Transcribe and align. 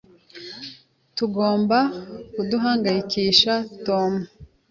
Ntugomba 1.13 1.77
kuduhangayikisha, 2.33 3.53
Tom. 3.85 4.11